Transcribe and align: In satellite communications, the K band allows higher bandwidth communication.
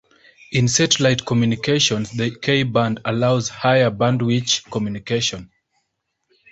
In 0.51 0.67
satellite 0.67 1.27
communications, 1.27 2.09
the 2.13 2.31
K 2.35 2.63
band 2.63 3.01
allows 3.05 3.49
higher 3.49 3.91
bandwidth 3.91 4.67
communication. 4.71 5.51